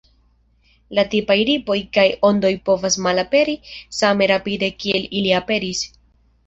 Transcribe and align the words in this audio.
La 0.99 1.03
tipaj 1.11 1.35
ripoj 1.49 1.77
kaj 1.99 2.07
ondoj 2.31 2.53
povas 2.71 2.99
malaperi 3.09 3.57
same 4.01 4.33
rapide 4.35 4.75
kiel 4.83 5.09
ili 5.21 5.41
aperis. 5.45 5.89